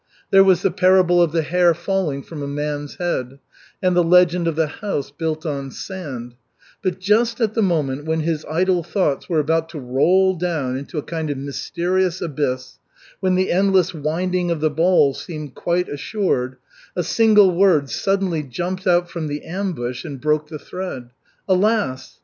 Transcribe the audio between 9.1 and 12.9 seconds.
were about to roll down into a kind of mysterious abyss,